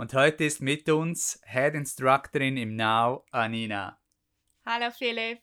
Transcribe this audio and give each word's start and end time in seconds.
und 0.00 0.14
heute 0.14 0.44
ist 0.44 0.62
mit 0.62 0.88
uns 0.88 1.38
Head 1.44 1.74
Instructorin 1.74 2.56
im 2.56 2.74
Now, 2.74 3.26
Anina. 3.32 4.00
Hallo 4.64 4.90
Philipp. 4.90 5.42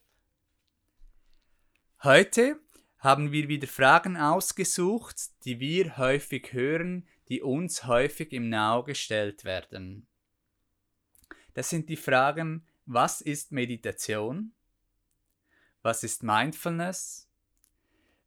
Heute 2.02 2.59
haben 2.98 3.32
wir 3.32 3.49
wieder 3.49 3.68
Fragen 3.68 4.18
ausgesucht, 4.18 5.46
die 5.46 5.59
wir 5.59 5.98
häufig 5.98 6.54
hören, 6.54 7.08
die 7.30 7.44
uns 7.44 7.85
häufig 7.85 8.34
im 8.34 8.49
Now 8.49 8.84
gestellt 8.84 9.46
werden. 9.46 10.08
Das 11.54 11.70
sind 11.70 11.88
die 11.88 11.96
Fragen, 11.96 12.66
was 12.88 13.21
ist 13.21 13.52
Meditation? 13.52 14.54
Was 15.84 16.04
ist 16.04 16.24
Mindfulness? 16.24 17.30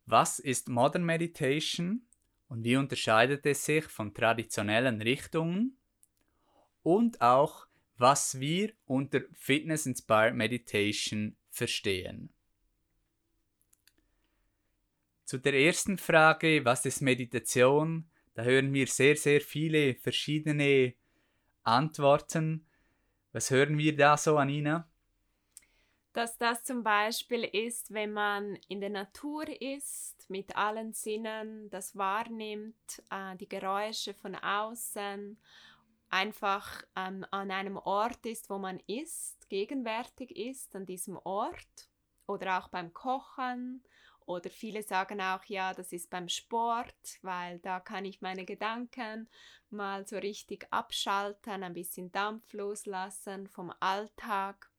Was 0.07 0.39
ist 0.39 0.69
Modern 0.69 1.03
Meditation? 1.03 2.07
Und 2.47 2.63
wie 2.63 2.77
unterscheidet 2.77 3.45
es 3.47 3.65
sich 3.65 3.87
von 3.87 4.15
traditionellen 4.15 5.03
Richtungen? 5.03 5.77
Und 6.83 7.21
auch, 7.21 7.67
was 7.97 8.41
wir 8.41 8.73
unter 8.87 9.21
Fitness 9.35 9.87
Inspired 9.87 10.35
Meditation 10.35 11.37
verstehen. 11.51 12.33
Zu 15.25 15.39
der 15.39 15.55
ersten 15.55 15.99
Frage, 15.99 16.65
was 16.65 16.85
ist 16.87 17.03
Meditation? 17.03 18.11
Da 18.35 18.43
hören 18.43 18.73
wir 18.73 18.87
sehr, 18.87 19.17
sehr 19.17 19.41
viele 19.41 19.95
verschiedene 19.95 20.95
Antworten. 21.63 22.67
Was 23.33 23.51
hören 23.51 23.79
wir 23.79 23.95
da 23.95 24.17
so, 24.17 24.39
Anina? 24.39 24.89
Dass 26.13 26.37
das 26.37 26.65
zum 26.65 26.83
Beispiel 26.83 27.45
ist, 27.45 27.93
wenn 27.95 28.13
man 28.13 28.59
in 28.67 28.81
der 28.81 28.91
Natur 28.91 29.45
ist, 29.63 30.29
mit 30.29 30.57
allen 30.57 30.93
Sinnen 30.93 31.71
das 31.71 31.95
wahrnimmt, 31.95 33.03
äh, 33.11 33.37
die 33.37 33.49
Geräusche 33.49 34.15
von 34.15 34.35
außen 34.35 35.39
einfach 36.11 36.83
ähm, 36.97 37.25
an 37.31 37.51
einem 37.51 37.77
Ort 37.77 38.27
ist, 38.27 38.51
wo 38.51 38.59
man 38.59 38.81
ist, 38.87 39.49
gegenwärtig 39.49 40.37
ist, 40.37 40.75
an 40.77 40.87
diesem 40.87 41.17
Ort 41.25 41.89
oder 42.27 42.59
auch 42.59 42.69
beim 42.69 42.93
Kochen 42.93 43.83
oder 44.31 44.49
viele 44.49 44.83
sagen 44.83 45.21
auch, 45.21 45.45
ja, 45.47 45.75
das 45.75 45.93
ist 45.93 46.09
beim 46.09 46.29
Sport, 46.29 47.19
weil 47.23 47.59
da 47.59 47.81
kann 47.81 48.05
ich 48.05 48.21
meine 48.21 48.45
Gedanken 48.45 49.29
mal 49.71 50.07
so 50.07 50.17
richtig 50.19 50.69
abschalten, 50.71 51.65
ein 51.65 51.75
bisschen 51.75 52.13
Dampf 52.13 52.53
loslassen 52.53 53.49
vom 53.49 53.73
Alltag. 53.81 54.70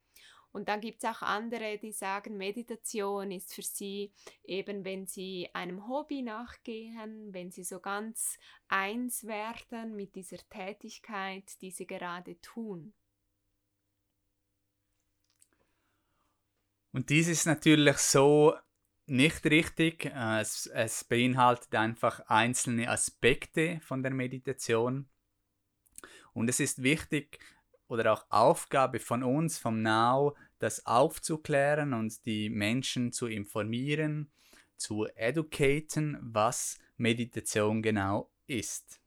Und 0.52 0.68
dann 0.68 0.82
gibt 0.82 1.04
es 1.04 1.10
auch 1.10 1.22
andere, 1.22 1.78
die 1.78 1.94
sagen, 1.94 2.38
Meditation 2.38 3.32
ist 3.32 3.54
für 3.54 3.62
sie 3.62 4.12
eben, 4.44 4.84
wenn 4.84 5.08
sie 5.08 5.50
einem 5.54 5.88
Hobby 5.88 6.22
nachgehen, 6.22 7.34
wenn 7.34 7.52
sie 7.52 7.64
so 7.64 7.80
ganz 7.80 8.38
eins 8.68 9.26
werden 9.26 9.96
mit 9.96 10.16
dieser 10.16 10.38
Tätigkeit, 10.50 11.62
die 11.62 11.72
sie 11.72 11.88
gerade 11.88 12.40
tun. 12.42 12.94
Und 16.92 17.10
dies 17.10 17.30
ist 17.30 17.46
natürlich 17.46 17.98
so 17.98 18.54
nicht 19.06 19.46
richtig. 19.46 20.06
Es, 20.14 20.68
es 20.68 21.06
beinhaltet 21.06 21.74
einfach 21.76 22.20
einzelne 22.28 22.90
Aspekte 22.90 23.80
von 23.82 24.04
der 24.04 24.12
Meditation. 24.12 25.08
Und 26.34 26.50
es 26.50 26.60
ist 26.60 26.84
wichtig, 26.84 27.40
oder 27.92 28.14
auch 28.14 28.26
Aufgabe 28.30 29.00
von 29.00 29.22
uns, 29.22 29.58
vom 29.58 29.82
Now, 29.82 30.36
das 30.62 30.86
aufzuklären 30.86 31.94
und 31.94 32.26
die 32.26 32.50
Menschen 32.50 33.12
zu 33.12 33.28
informieren, 33.28 34.32
zu 34.78 35.08
educaten, 35.16 36.18
was 36.22 36.78
Meditation 36.98 37.82
genau 37.82 38.30
ist. 38.48 39.00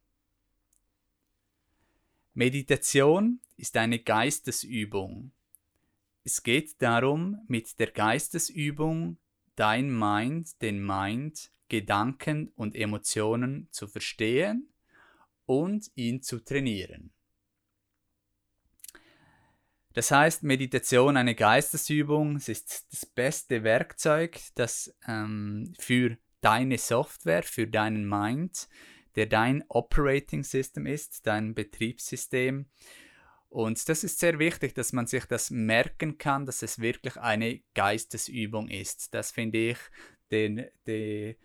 Meditation 2.33 3.39
ist 3.55 3.77
eine 3.77 3.99
Geistesübung. 3.99 5.31
Es 6.25 6.43
geht 6.43 6.81
darum, 6.81 7.39
mit 7.47 7.79
der 7.79 7.91
Geistesübung 7.91 9.17
dein 9.55 9.97
Mind, 9.97 10.61
den 10.61 10.85
Mind, 10.85 11.51
Gedanken 11.69 12.51
und 12.55 12.75
Emotionen 12.75 13.69
zu 13.71 13.87
verstehen 13.87 14.67
und 15.45 15.89
ihn 15.95 16.21
zu 16.21 16.43
trainieren. 16.43 17.14
Das 19.95 20.11
heißt, 20.11 20.43
Meditation 20.43 21.15
eine 21.15 21.35
Geistesübung, 21.35 22.35
es 22.35 22.49
ist 22.49 22.85
das 22.91 23.05
beste 23.05 23.63
Werkzeug, 23.63 24.37
das 24.55 24.93
ähm, 25.07 25.73
für 25.79 26.17
deine 26.41 26.77
Software, 26.77 27.43
für 27.43 27.65
deinen 27.65 28.07
Mind, 28.07 28.67
der 29.15 29.25
dein 29.25 29.63
Operating 29.69 30.43
System 30.43 30.85
ist, 30.85 31.25
dein 31.25 31.55
Betriebssystem. 31.55 32.65
Und 33.47 33.87
das 33.87 34.03
ist 34.03 34.19
sehr 34.19 34.37
wichtig, 34.37 34.75
dass 34.75 34.91
man 34.91 35.07
sich 35.07 35.23
das 35.27 35.49
merken 35.49 36.17
kann, 36.17 36.45
dass 36.45 36.61
es 36.61 36.79
wirklich 36.79 37.15
eine 37.15 37.61
Geistesübung 37.73 38.67
ist. 38.67 39.13
Das 39.13 39.31
finde 39.31 39.69
ich 39.69 39.77
den, 40.29 40.65
den, 40.85 41.35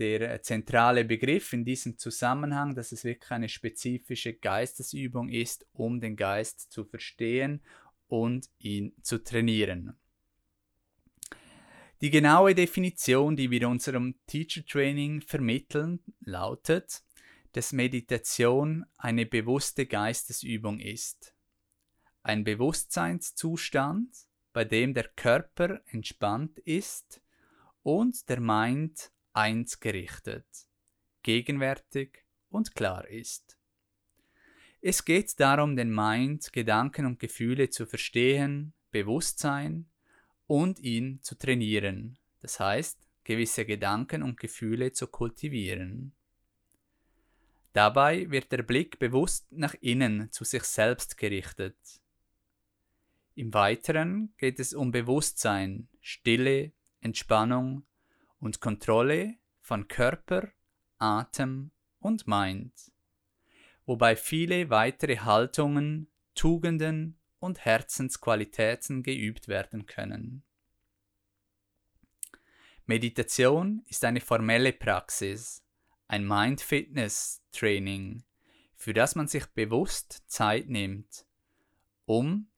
der 0.00 0.42
zentrale 0.42 1.04
Begriff 1.04 1.52
in 1.52 1.64
diesem 1.64 1.96
Zusammenhang, 1.96 2.74
dass 2.74 2.90
es 2.90 3.04
wirklich 3.04 3.30
eine 3.30 3.48
spezifische 3.48 4.34
Geistesübung 4.34 5.28
ist, 5.28 5.64
um 5.74 6.00
den 6.00 6.16
Geist 6.16 6.72
zu 6.72 6.84
verstehen 6.84 7.62
und 8.10 8.50
ihn 8.58 8.92
zu 9.02 9.22
trainieren. 9.22 9.96
Die 12.00 12.10
genaue 12.10 12.54
Definition, 12.54 13.36
die 13.36 13.50
wir 13.50 13.60
in 13.62 13.66
unserem 13.66 14.14
Teacher 14.26 14.64
Training 14.64 15.20
vermitteln, 15.20 16.00
lautet, 16.20 17.02
dass 17.52 17.72
Meditation 17.72 18.86
eine 18.96 19.26
bewusste 19.26 19.86
Geistesübung 19.86 20.80
ist. 20.80 21.34
Ein 22.22 22.42
Bewusstseinszustand, 22.44 24.16
bei 24.52 24.64
dem 24.64 24.94
der 24.94 25.08
Körper 25.08 25.82
entspannt 25.86 26.58
ist 26.60 27.22
und 27.82 28.28
der 28.28 28.40
Mind 28.40 29.12
eins 29.32 29.78
gerichtet, 29.78 30.46
gegenwärtig 31.22 32.24
und 32.48 32.74
klar 32.74 33.06
ist. 33.08 33.59
Es 34.82 35.04
geht 35.04 35.38
darum, 35.38 35.76
den 35.76 35.94
Mind, 35.94 36.54
Gedanken 36.54 37.04
und 37.04 37.18
Gefühle 37.18 37.68
zu 37.68 37.84
verstehen, 37.84 38.72
Bewusstsein 38.90 39.90
und 40.46 40.80
ihn 40.80 41.20
zu 41.22 41.36
trainieren. 41.36 42.18
Das 42.40 42.58
heißt, 42.58 42.98
gewisse 43.24 43.66
Gedanken 43.66 44.22
und 44.22 44.40
Gefühle 44.40 44.92
zu 44.92 45.06
kultivieren. 45.06 46.12
Dabei 47.74 48.30
wird 48.30 48.50
der 48.52 48.62
Blick 48.62 48.98
bewusst 48.98 49.52
nach 49.52 49.74
innen 49.82 50.32
zu 50.32 50.44
sich 50.44 50.64
selbst 50.64 51.18
gerichtet. 51.18 51.76
Im 53.34 53.52
Weiteren 53.52 54.32
geht 54.38 54.58
es 54.58 54.72
um 54.72 54.92
Bewusstsein, 54.92 55.88
Stille, 56.00 56.72
Entspannung 57.00 57.84
und 58.40 58.60
Kontrolle 58.60 59.36
von 59.60 59.88
Körper, 59.88 60.48
Atem 60.98 61.70
und 62.00 62.26
Mind 62.26 62.72
wobei 63.90 64.14
viele 64.14 64.70
weitere 64.70 65.16
Haltungen, 65.16 66.06
Tugenden 66.36 67.18
und 67.40 67.64
Herzensqualitäten 67.64 69.02
geübt 69.02 69.48
werden 69.48 69.86
können. 69.86 70.44
Meditation 72.86 73.82
ist 73.88 74.04
eine 74.04 74.20
formelle 74.20 74.72
Praxis, 74.72 75.64
ein 76.06 76.24
Mind-Fitness-Training, 76.24 78.22
für 78.76 78.94
das 78.94 79.16
man 79.16 79.26
sich 79.26 79.46
bewusst 79.46 80.22
Zeit 80.28 80.68
nimmt, 80.68 81.26
um 82.04 82.48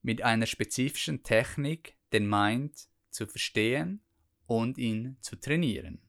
mit 0.00 0.22
einer 0.22 0.46
spezifischen 0.46 1.22
Technik 1.22 1.96
den 2.12 2.28
Mind 2.28 2.88
zu 3.10 3.28
verstehen 3.28 4.02
und 4.46 4.78
ihn 4.78 5.16
zu 5.20 5.36
trainieren. 5.36 6.02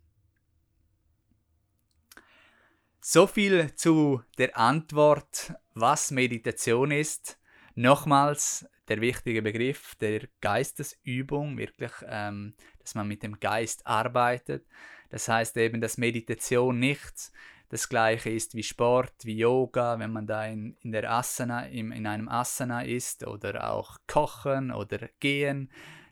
So 3.06 3.28
viel 3.28 3.76
zu 3.76 4.24
der 4.38 4.58
Antwort, 4.58 5.54
was 5.74 6.10
Meditation 6.10 6.90
ist. 6.90 7.38
Nochmals 7.76 8.66
der 8.88 9.02
wichtige 9.02 9.42
Begriff 9.42 9.96
der 9.96 10.30
Geistesübung, 10.40 11.58
wirklich, 11.58 11.92
ähm, 12.08 12.54
dass 12.80 12.96
man 12.96 13.10
mit 13.10 13.22
dem 13.22 13.42
Geist 13.42 13.86
arbeitet. 13.86 14.66
Das 15.10 15.28
heißt 15.28 15.58
eben, 15.58 15.82
dass 15.82 15.98
Meditation 15.98 16.80
nicht 16.80 17.34
das 17.68 17.90
gleiche 17.90 18.30
ist 18.30 18.56
wie 18.56 18.64
Sport, 18.64 19.14
wie 19.24 19.36
Yoga, 19.36 20.00
wenn 20.00 20.14
man 20.14 20.26
da 20.26 20.46
in, 20.46 20.78
in 20.80 20.94
der 20.94 21.12
Asana, 21.12 21.66
in, 21.66 21.92
in 21.92 22.08
einem 22.08 22.30
Asana 22.30 22.84
ist 22.86 23.28
oder 23.28 23.70
auch 23.70 23.98
Kochen 24.08 24.72
oder 24.72 25.10
Gehen. 25.20 25.70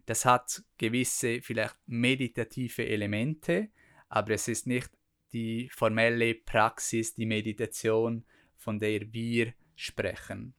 Das 0.08 0.26
hat 0.26 0.62
gewisse 0.78 1.42
vielleicht 1.42 1.78
meditative 1.86 2.86
Elemente, 2.86 3.70
aber 4.10 4.32
es 4.32 4.50
ist 4.50 4.68
nicht 4.68 4.92
die 5.34 5.70
formelle 5.70 6.36
Praxis, 6.36 7.14
die 7.14 7.26
Meditation, 7.26 8.26
von 8.56 8.80
der 8.80 9.12
wir 9.14 9.54
sprechen. 9.76 10.54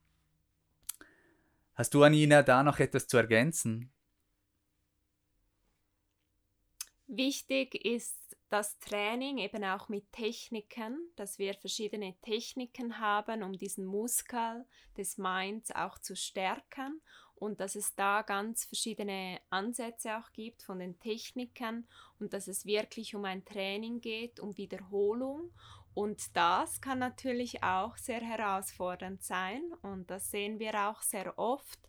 Hast 1.75 1.95
du, 1.95 2.03
Anina, 2.03 2.43
da 2.43 2.63
noch 2.63 2.79
etwas 2.79 3.07
zu 3.07 3.17
ergänzen? 3.17 3.91
Wichtig 7.07 7.75
ist 7.85 8.37
das 8.49 8.79
Training 8.79 9.39
eben 9.39 9.65
auch 9.65 9.89
mit 9.89 10.13
Techniken, 10.13 11.11
dass 11.17 11.39
wir 11.39 11.55
verschiedene 11.55 12.15
Techniken 12.21 12.99
haben, 12.99 13.43
um 13.43 13.53
diesen 13.55 13.87
Muskel 13.87 14.67
des 14.97 15.17
Minds 15.17 15.71
auch 15.71 15.99
zu 15.99 16.15
stärken 16.15 17.01
und 17.43 17.59
dass 17.59 17.75
es 17.75 17.97
da 17.97 18.23
ganz 18.23 18.65
verschiedene 18.67 19.41
Ansätze 19.51 20.17
auch 20.17 20.31
gibt 20.33 20.63
von 20.63 20.79
den 20.79 21.01
Techniken 21.01 21.89
und 22.21 22.33
dass 22.35 22.47
es 22.47 22.67
wirklich 22.67 23.17
um 23.17 23.25
ein 23.25 23.45
Training 23.45 24.01
geht, 24.01 24.39
um 24.39 24.57
Wiederholung. 24.57 25.51
Und 25.93 26.37
das 26.37 26.81
kann 26.81 27.01
natürlich 27.01 27.65
auch 27.65 27.97
sehr 27.97 28.21
herausfordernd 28.21 29.25
sein 29.25 29.61
und 29.83 30.09
das 30.09 30.31
sehen 30.31 30.61
wir 30.61 30.89
auch 30.89 31.03
sehr 31.03 31.37
oft, 31.37 31.81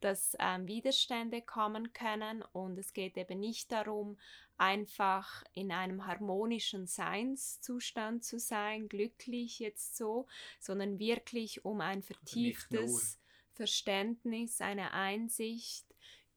dass 0.00 0.36
ähm, 0.40 0.68
Widerstände 0.68 1.40
kommen 1.40 1.94
können 1.94 2.44
und 2.52 2.78
es 2.78 2.92
geht 2.92 3.16
eben 3.16 3.40
nicht 3.40 3.72
darum, 3.72 4.18
einfach 4.58 5.42
in 5.54 5.72
einem 5.72 6.06
harmonischen 6.06 6.86
Seinszustand 6.86 8.24
zu 8.24 8.38
sein, 8.38 8.90
glücklich 8.90 9.58
jetzt 9.58 9.96
so, 9.96 10.26
sondern 10.60 10.98
wirklich 10.98 11.64
um 11.64 11.80
ein 11.80 12.02
vertieftes 12.02 13.17
Verständnis, 13.58 14.60
eine 14.60 14.92
Einsicht 14.92 15.84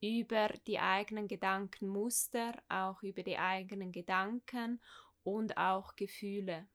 über 0.00 0.48
die 0.66 0.80
eigenen 0.80 1.28
Gedankenmuster, 1.28 2.60
auch 2.68 3.02
über 3.04 3.22
die 3.22 3.38
eigenen 3.38 3.92
Gedanken 3.92 4.82
und 5.22 5.56
auch 5.56 5.94
Gefühle. 5.94 6.66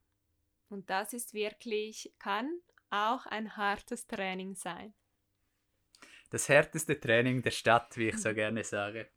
Und 0.70 0.90
das 0.90 1.12
ist 1.12 1.34
wirklich, 1.34 2.14
kann 2.20 2.50
auch 2.90 3.26
ein 3.26 3.58
hartes 3.58 4.08
Training 4.08 4.56
sein. 4.56 4.94
Das 6.30 6.48
härteste 6.48 6.98
Training 6.98 7.42
der 7.42 7.52
Stadt, 7.52 7.98
wie 7.98 8.08
ich 8.08 8.18
so 8.18 8.34
gerne 8.34 8.64
sage. 8.64 9.10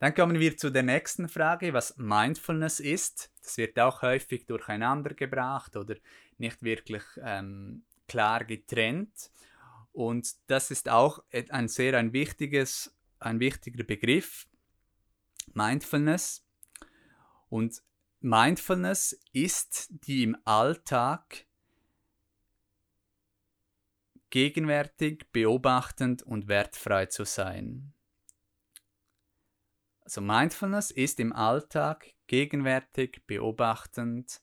Dann 0.00 0.14
kommen 0.14 0.40
wir 0.40 0.56
zu 0.56 0.70
der 0.70 0.82
nächsten 0.82 1.28
Frage, 1.28 1.72
was 1.72 1.96
Mindfulness 1.96 2.80
ist. 2.80 3.32
Das 3.40 3.56
wird 3.56 3.78
auch 3.78 4.02
häufig 4.02 4.46
durcheinander 4.46 5.14
gebracht 5.14 5.76
oder 5.76 5.94
nicht 6.38 6.60
wirklich 6.64 7.04
ähm, 7.22 7.84
klar 8.12 8.44
getrennt. 8.44 9.30
Und 9.92 10.34
das 10.46 10.70
ist 10.70 10.88
auch 10.88 11.24
ein 11.50 11.68
sehr 11.68 11.96
ein 11.98 12.12
wichtiges, 12.12 12.94
ein 13.18 13.40
wichtiger 13.40 13.84
Begriff, 13.84 14.46
Mindfulness. 15.54 16.46
Und 17.48 17.82
Mindfulness 18.20 19.18
ist 19.32 19.88
die 20.06 20.24
im 20.24 20.36
Alltag 20.44 21.46
gegenwärtig, 24.30 25.30
beobachtend 25.32 26.22
und 26.22 26.48
wertfrei 26.48 27.06
zu 27.06 27.24
sein. 27.24 27.94
Also 30.00 30.20
Mindfulness 30.20 30.90
ist 30.90 31.18
im 31.20 31.32
Alltag 31.32 32.12
gegenwärtig, 32.26 33.22
beobachtend 33.26 34.42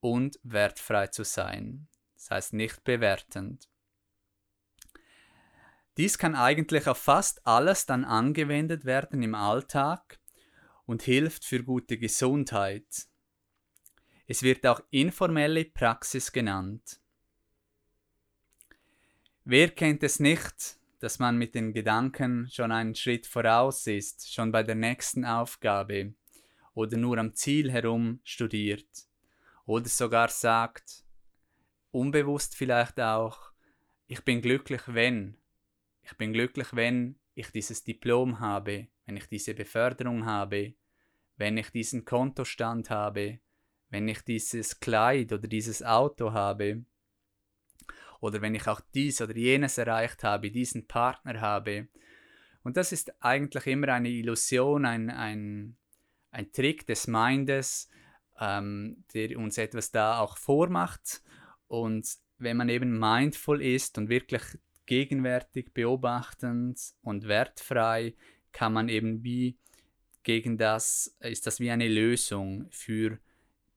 und 0.00 0.38
wertfrei 0.42 1.08
zu 1.08 1.24
sein. 1.24 1.88
Das 2.24 2.30
heißt 2.30 2.52
nicht 2.54 2.84
bewertend. 2.84 3.68
Dies 5.98 6.16
kann 6.16 6.34
eigentlich 6.34 6.88
auf 6.88 6.96
fast 6.96 7.46
alles 7.46 7.84
dann 7.84 8.06
angewendet 8.06 8.86
werden 8.86 9.22
im 9.22 9.34
Alltag 9.34 10.18
und 10.86 11.02
hilft 11.02 11.44
für 11.44 11.62
gute 11.62 11.98
Gesundheit. 11.98 13.08
Es 14.26 14.42
wird 14.42 14.66
auch 14.66 14.80
informelle 14.88 15.66
Praxis 15.66 16.32
genannt. 16.32 16.98
Wer 19.44 19.68
kennt 19.68 20.02
es 20.02 20.18
nicht, 20.18 20.78
dass 21.00 21.18
man 21.18 21.36
mit 21.36 21.54
den 21.54 21.74
Gedanken 21.74 22.48
schon 22.50 22.72
einen 22.72 22.94
Schritt 22.94 23.26
voraus 23.26 23.86
ist, 23.86 24.32
schon 24.32 24.50
bei 24.50 24.62
der 24.62 24.76
nächsten 24.76 25.26
Aufgabe 25.26 26.14
oder 26.72 26.96
nur 26.96 27.18
am 27.18 27.34
Ziel 27.34 27.70
herum 27.70 28.20
studiert 28.24 28.88
oder 29.66 29.90
sogar 29.90 30.30
sagt, 30.30 31.03
unbewusst 31.94 32.56
vielleicht 32.56 33.00
auch, 33.00 33.52
ich 34.06 34.22
bin 34.24 34.42
glücklich, 34.42 34.82
wenn, 34.86 35.36
ich 36.02 36.14
bin 36.16 36.32
glücklich, 36.32 36.68
wenn 36.72 37.18
ich 37.34 37.50
dieses 37.50 37.84
Diplom 37.84 38.40
habe, 38.40 38.88
wenn 39.06 39.16
ich 39.16 39.26
diese 39.26 39.54
Beförderung 39.54 40.26
habe, 40.26 40.74
wenn 41.36 41.56
ich 41.56 41.70
diesen 41.70 42.04
Kontostand 42.04 42.90
habe, 42.90 43.38
wenn 43.88 44.08
ich 44.08 44.22
dieses 44.22 44.80
Kleid 44.80 45.32
oder 45.32 45.48
dieses 45.48 45.82
Auto 45.82 46.32
habe, 46.32 46.84
oder 48.20 48.40
wenn 48.40 48.54
ich 48.54 48.66
auch 48.66 48.80
dies 48.94 49.20
oder 49.20 49.36
jenes 49.36 49.76
erreicht 49.76 50.24
habe, 50.24 50.50
diesen 50.50 50.86
Partner 50.86 51.40
habe. 51.40 51.88
Und 52.62 52.78
das 52.78 52.90
ist 52.90 53.22
eigentlich 53.22 53.66
immer 53.66 53.88
eine 53.88 54.08
Illusion, 54.08 54.86
ein, 54.86 55.10
ein, 55.10 55.76
ein 56.30 56.50
Trick 56.50 56.86
des 56.86 57.06
Mindes, 57.06 57.90
ähm, 58.40 59.04
der 59.12 59.38
uns 59.38 59.58
etwas 59.58 59.90
da 59.90 60.20
auch 60.20 60.38
vormacht. 60.38 61.22
Und 61.82 62.08
wenn 62.38 62.56
man 62.56 62.68
eben 62.68 62.98
mindful 62.98 63.62
ist 63.62 63.98
und 63.98 64.08
wirklich 64.08 64.42
gegenwärtig, 64.86 65.72
beobachtend 65.72 66.78
und 67.02 67.26
wertfrei, 67.26 68.14
kann 68.52 68.72
man 68.72 68.88
eben 68.88 69.22
wie 69.22 69.58
gegen 70.22 70.56
das, 70.56 71.16
ist 71.20 71.46
das 71.46 71.60
wie 71.60 71.70
eine 71.70 71.88
Lösung 71.88 72.66
für 72.70 73.18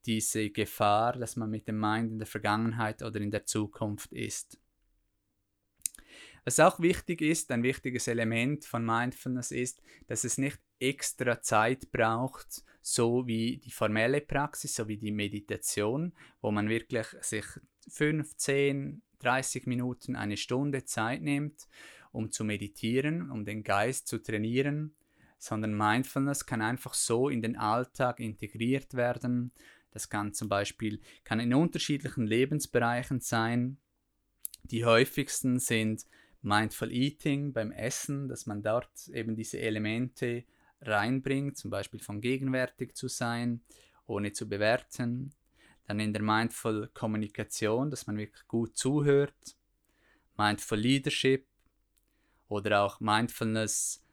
diese 0.06 0.50
Gefahr, 0.50 1.14
dass 1.14 1.36
man 1.36 1.50
mit 1.50 1.68
dem 1.68 1.80
Mind 1.80 2.12
in 2.12 2.20
der 2.20 2.28
Vergangenheit 2.28 3.04
oder 3.04 3.20
in 3.20 3.32
der 3.32 3.46
Zukunft 3.46 4.14
ist. 4.14 4.58
Was 6.46 6.62
auch 6.62 6.80
wichtig 6.80 7.22
ist, 7.22 7.52
ein 7.52 7.64
wichtiges 7.64 8.08
Element 8.08 8.64
von 8.64 8.86
Mindfulness 8.86 9.52
ist, 9.52 9.82
dass 10.08 10.24
es 10.24 10.38
nicht 10.38 10.60
extra 10.80 11.42
Zeit 11.42 11.92
braucht, 11.92 12.64
so 12.82 13.28
wie 13.28 13.58
die 13.58 13.72
formelle 13.72 14.22
Praxis, 14.22 14.76
so 14.76 14.88
wie 14.88 14.98
die 14.98 15.12
Meditation, 15.12 16.14
wo 16.42 16.52
man 16.52 16.70
wirklich 16.70 17.08
sich 17.22 17.46
15, 17.90 19.02
30 19.20 19.66
Minuten, 19.66 20.16
eine 20.16 20.38
Stunde 20.38 20.86
Zeit 20.86 21.22
nimmt, 21.22 21.68
um 22.12 22.32
zu 22.32 22.44
meditieren, 22.44 23.30
um 23.32 23.46
den 23.46 23.64
Geist 23.64 24.08
zu 24.08 24.18
trainieren, 24.22 24.96
sondern 25.38 25.76
Mindfulness 25.76 26.46
kann 26.46 26.62
einfach 26.62 26.94
so 26.94 27.30
in 27.30 27.42
den 27.42 27.58
Alltag 27.58 28.20
integriert 28.20 28.94
werden 28.94 29.52
das 29.98 30.10
kann 30.10 30.32
zum 30.32 30.48
Beispiel 30.48 31.00
kann 31.24 31.40
in 31.40 31.56
unterschiedlichen 31.56 32.28
Lebensbereichen 32.28 33.20
sein. 33.20 33.78
Die 34.64 34.86
häufigsten 34.86 35.58
sind 35.58 36.06
Mindful 36.44 36.92
Eating 36.92 37.52
beim 37.52 37.72
Essen, 37.72 38.28
dass 38.28 38.46
man 38.46 38.62
dort 38.62 39.08
eben 39.12 39.36
diese 39.36 39.60
Elemente 39.60 40.44
reinbringt, 40.82 41.58
zum 41.58 41.72
Beispiel 41.72 42.00
von 42.00 42.22
gegenwärtig 42.22 42.96
zu 42.96 43.08
sein, 43.08 43.62
ohne 44.06 44.34
zu 44.34 44.48
bewerten. 44.48 45.34
Dann 45.88 46.00
in 46.00 46.14
der 46.14 46.22
Mindful 46.22 46.90
Kommunikation, 46.94 47.90
dass 47.90 48.08
man 48.08 48.18
wirklich 48.18 48.48
gut 48.48 48.78
zuhört. 48.78 49.58
Mindful 50.38 50.78
Leadership 50.78 51.48
oder 52.48 52.82
auch 52.82 53.00
Mindfulness 53.00 54.04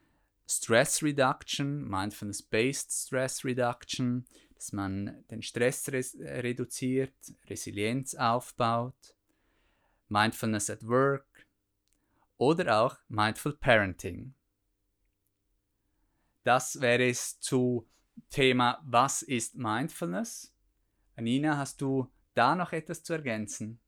Stress 0.46 1.02
Reduction, 1.02 1.88
Mindfulness 1.88 2.42
Based 2.42 2.92
Stress 2.92 3.44
Reduction, 3.44 4.26
dass 4.54 4.72
man 4.72 5.24
den 5.30 5.42
Stress 5.42 5.90
res 5.90 6.16
reduziert, 6.18 7.14
Resilienz 7.48 8.14
aufbaut, 8.14 9.16
Mindfulness 10.08 10.70
at 10.70 10.86
Work 10.86 11.46
oder 12.36 12.80
auch 12.80 12.98
Mindful 13.08 13.56
Parenting. 13.56 14.34
Das 16.44 16.80
wäre 16.80 17.08
es 17.08 17.40
zu 17.40 17.88
Thema 18.30 18.80
Was 18.84 19.22
ist 19.22 19.56
Mindfulness? 19.56 20.54
Anina, 21.16 21.56
hast 21.56 21.80
du 21.80 22.12
da 22.34 22.54
noch 22.54 22.72
etwas 22.72 23.02
zu 23.02 23.14
ergänzen? 23.14 23.80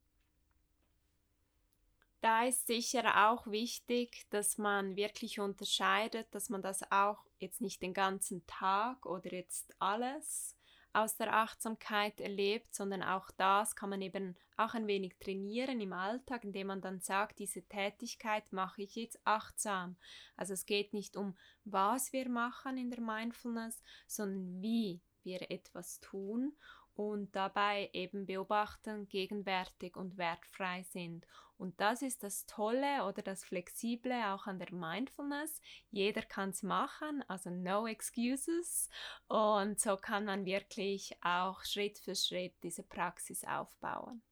Da 2.22 2.44
ist 2.44 2.66
sicher 2.66 3.28
auch 3.30 3.46
wichtig, 3.46 4.26
dass 4.30 4.58
man 4.58 4.96
wirklich 4.96 5.38
unterscheidet, 5.38 6.34
dass 6.34 6.48
man 6.48 6.62
das 6.62 6.90
auch 6.90 7.18
jetzt 7.38 7.60
nicht 7.60 7.82
den 7.82 7.94
ganzen 7.94 8.44
Tag 8.46 9.06
oder 9.06 9.32
jetzt 9.32 9.74
alles 9.78 10.55
aus 10.96 11.16
der 11.16 11.34
Achtsamkeit 11.34 12.20
erlebt, 12.20 12.74
sondern 12.74 13.02
auch 13.02 13.30
das 13.32 13.76
kann 13.76 13.90
man 13.90 14.00
eben 14.00 14.34
auch 14.56 14.72
ein 14.72 14.86
wenig 14.86 15.18
trainieren 15.18 15.78
im 15.80 15.92
Alltag, 15.92 16.44
indem 16.44 16.68
man 16.68 16.80
dann 16.80 17.00
sagt, 17.00 17.38
diese 17.38 17.62
Tätigkeit 17.62 18.50
mache 18.50 18.82
ich 18.82 18.96
jetzt 18.96 19.20
achtsam. 19.24 19.96
Also 20.36 20.54
es 20.54 20.64
geht 20.64 20.94
nicht 20.94 21.16
um, 21.16 21.36
was 21.64 22.14
wir 22.14 22.30
machen 22.30 22.78
in 22.78 22.90
der 22.90 23.02
Mindfulness, 23.02 23.82
sondern 24.06 24.62
wie 24.62 25.02
wir 25.22 25.50
etwas 25.50 26.00
tun 26.00 26.56
und 26.94 27.36
dabei 27.36 27.90
eben 27.92 28.24
beobachten, 28.24 29.06
gegenwärtig 29.08 29.96
und 29.96 30.16
wertfrei 30.16 30.82
sind. 30.84 31.26
Und 31.58 31.80
das 31.80 32.02
ist 32.02 32.22
das 32.22 32.44
Tolle 32.46 33.04
oder 33.04 33.22
das 33.22 33.44
Flexible 33.44 34.12
auch 34.26 34.46
an 34.46 34.58
der 34.58 34.72
Mindfulness. 34.72 35.60
Jeder 35.90 36.22
kann 36.22 36.50
es 36.50 36.62
machen, 36.62 37.24
also 37.28 37.50
no 37.50 37.86
excuses. 37.86 38.90
Und 39.28 39.80
so 39.80 39.96
kann 39.96 40.26
man 40.26 40.44
wirklich 40.44 41.16
auch 41.22 41.64
Schritt 41.64 41.98
für 41.98 42.14
Schritt 42.14 42.54
diese 42.62 42.82
Praxis 42.82 43.44
aufbauen. 43.44 44.22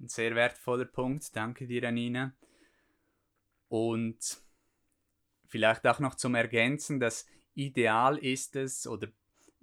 Ein 0.00 0.08
sehr 0.08 0.34
wertvoller 0.34 0.86
Punkt. 0.86 1.34
Danke 1.36 1.66
dir, 1.66 1.86
Anina. 1.86 2.34
Und 3.68 4.42
vielleicht 5.46 5.86
auch 5.86 6.00
noch 6.00 6.16
zum 6.16 6.34
Ergänzen, 6.34 6.98
das 6.98 7.26
Ideal 7.54 8.18
ist 8.18 8.56
es, 8.56 8.86
oder 8.86 9.08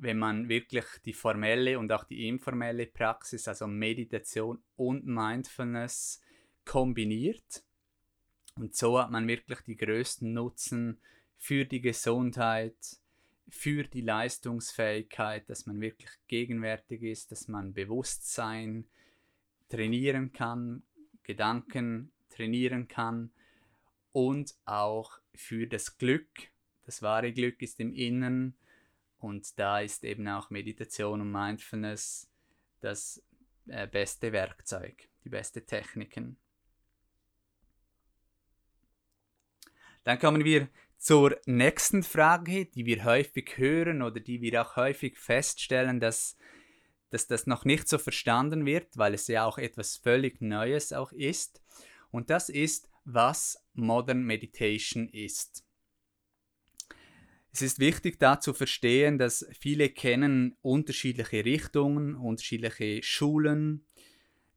wenn 0.02 0.18
man 0.18 0.50
wirklich 0.50 0.86
die 1.06 1.14
formelle 1.14 1.78
und 1.78 1.92
auch 1.92 2.04
die 2.04 2.28
informelle 2.28 2.88
Praxis, 2.88 3.48
also 3.48 3.68
Meditation 3.68 4.64
und 4.76 5.06
Mindfulness 5.06 6.20
kombiniert. 6.66 7.64
Und 8.56 8.76
so 8.76 9.00
hat 9.00 9.12
man 9.12 9.28
wirklich 9.28 9.60
die 9.62 9.76
größten 9.76 10.34
Nutzen 10.34 11.00
für 11.38 11.66
die 11.66 11.82
Gesundheit, 11.82 12.76
für 13.48 13.84
die 13.84 14.02
Leistungsfähigkeit, 14.02 15.48
dass 15.48 15.68
man 15.68 15.80
wirklich 15.80 16.10
gegenwärtig 16.28 17.04
ist, 17.04 17.32
dass 17.32 17.48
man 17.48 17.74
Bewusstsein 17.74 18.88
trainieren 19.70 20.34
kann, 20.34 20.82
Gedanken 21.22 22.12
trainieren 22.32 22.88
kann 22.88 23.32
und 24.14 24.56
auch 24.66 25.20
für 25.36 25.68
das 25.68 26.00
Glück. 26.00 26.50
Das 26.88 27.04
wahre 27.04 27.34
Glück 27.34 27.62
ist 27.62 27.80
im 27.80 27.94
Inneren 27.94 28.56
und 29.22 29.60
da 29.60 29.80
ist 29.80 30.04
eben 30.04 30.28
auch 30.28 30.50
Meditation 30.50 31.22
und 31.22 31.32
Mindfulness 31.32 32.28
das 32.80 33.24
äh, 33.68 33.88
beste 33.88 34.32
Werkzeug, 34.32 35.10
die 35.24 35.30
beste 35.30 35.66
Techniken. 35.66 36.38
Dann 40.04 40.18
kommen 40.18 40.44
wir 40.44 40.70
zur 40.98 41.40
nächsten 41.46 42.02
Frage, 42.02 42.66
die 42.66 42.86
wir 42.86 43.04
häufig 43.04 43.58
hören 43.58 44.02
oder 44.02 44.20
die 44.20 44.42
wir 44.42 44.62
auch 44.62 44.76
häufig 44.76 45.20
feststellen, 45.20 46.00
dass, 46.00 46.36
dass 47.12 47.28
das 47.28 47.46
noch 47.46 47.64
nicht 47.64 47.88
so 47.88 48.00
verstanden 48.00 48.66
wird, 48.66 48.98
weil 48.98 49.14
es 49.14 49.28
ja 49.28 49.46
auch 49.46 49.60
etwas 49.60 49.98
völlig 49.98 50.42
Neues 50.42 50.94
auch 50.94 51.12
ist. 51.12 51.62
Und 52.10 52.32
das 52.32 52.50
ist, 52.50 52.90
was 53.06 53.64
Modern 53.74 54.24
Meditation 54.24 55.10
ist. 55.10 55.64
Es 57.54 57.62
ist 57.62 57.80
wichtig 57.80 58.18
da 58.18 58.40
zu 58.40 58.54
verstehen, 58.54 59.18
dass 59.18 59.46
viele 59.60 59.90
kennen 59.90 60.56
unterschiedliche 60.62 61.44
Richtungen, 61.44 62.16
unterschiedliche 62.16 63.04
Schulen, 63.04 63.86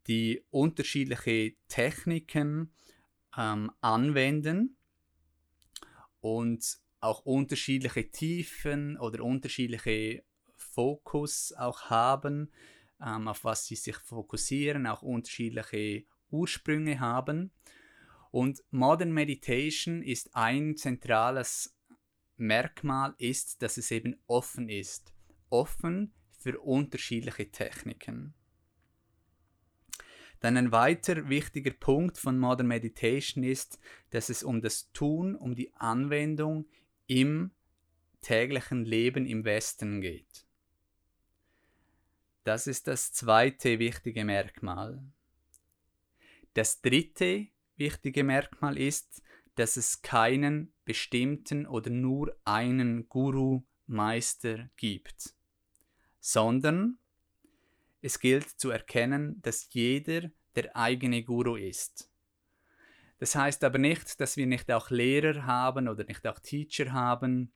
die 0.06 0.42
unterschiedliche 0.50 1.54
Techniken 1.66 2.72
ähm, 3.36 3.72
anwenden 3.80 4.76
und 6.20 6.78
auch 7.00 7.20
unterschiedliche 7.26 8.10
Tiefen 8.10 8.96
oder 8.98 9.24
unterschiedliche 9.24 10.22
Fokus 10.56 11.52
auch 11.52 11.90
haben, 11.90 12.52
ähm, 13.04 13.26
auf 13.26 13.44
was 13.44 13.66
sie 13.66 13.76
sich 13.76 13.96
fokussieren, 13.96 14.86
auch 14.86 15.02
unterschiedliche 15.02 16.04
Ursprünge 16.30 17.00
haben. 17.00 17.50
Und 18.30 18.62
Modern 18.70 19.12
Meditation 19.12 20.02
ist 20.02 20.34
ein 20.34 20.76
zentrales 20.76 21.73
Merkmal 22.36 23.14
ist, 23.18 23.62
dass 23.62 23.76
es 23.76 23.90
eben 23.90 24.16
offen 24.26 24.68
ist. 24.68 25.12
Offen 25.50 26.12
für 26.38 26.60
unterschiedliche 26.60 27.50
Techniken. 27.50 28.34
Dann 30.40 30.56
ein 30.56 30.72
weiter 30.72 31.28
wichtiger 31.30 31.70
Punkt 31.70 32.18
von 32.18 32.38
Modern 32.38 32.66
Meditation 32.66 33.44
ist, 33.44 33.78
dass 34.10 34.28
es 34.28 34.42
um 34.42 34.60
das 34.60 34.90
Tun, 34.92 35.36
um 35.36 35.54
die 35.54 35.72
Anwendung 35.74 36.66
im 37.06 37.50
täglichen 38.20 38.84
Leben 38.84 39.26
im 39.26 39.44
Westen 39.44 40.00
geht. 40.00 40.46
Das 42.42 42.66
ist 42.66 42.88
das 42.88 43.12
zweite 43.12 43.78
wichtige 43.78 44.24
Merkmal. 44.24 45.02
Das 46.52 46.82
dritte 46.82 47.46
wichtige 47.76 48.22
Merkmal 48.22 48.76
ist, 48.76 49.22
dass 49.54 49.76
es 49.76 50.02
keinen 50.02 50.72
bestimmten 50.84 51.66
oder 51.66 51.90
nur 51.90 52.36
einen 52.44 53.08
Guru, 53.08 53.62
Meister 53.86 54.70
gibt, 54.76 55.34
sondern 56.18 56.98
es 58.00 58.18
gilt 58.18 58.48
zu 58.48 58.70
erkennen, 58.70 59.40
dass 59.42 59.68
jeder 59.72 60.30
der 60.56 60.74
eigene 60.74 61.22
Guru 61.22 61.56
ist. 61.56 62.10
Das 63.18 63.34
heißt 63.34 63.62
aber 63.64 63.78
nicht, 63.78 64.20
dass 64.20 64.36
wir 64.36 64.46
nicht 64.46 64.70
auch 64.70 64.90
Lehrer 64.90 65.46
haben 65.46 65.88
oder 65.88 66.04
nicht 66.04 66.26
auch 66.26 66.38
Teacher 66.38 66.92
haben, 66.92 67.52